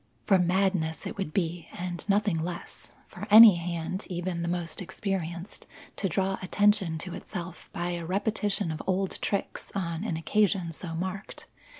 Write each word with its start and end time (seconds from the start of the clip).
For 0.25 0.39
madness 0.39 1.05
it 1.05 1.15
would 1.19 1.31
be 1.31 1.67
and 1.73 2.09
nothing 2.09 2.39
less, 2.41 2.93
for 3.07 3.27
any 3.29 3.57
hand, 3.57 4.07
even 4.09 4.41
the 4.41 4.47
most 4.47 4.81
experienced, 4.81 5.67
to 5.97 6.09
draw 6.09 6.39
attention 6.41 6.97
to 6.97 7.13
itself 7.13 7.69
by 7.71 7.91
a 7.91 8.03
repetition 8.03 8.71
of 8.71 8.81
old 8.87 9.21
tricks 9.21 9.71
on 9.75 10.03
an 10.03 10.17
occasion 10.17 10.71
so 10.71 10.95
marked. 10.95 11.45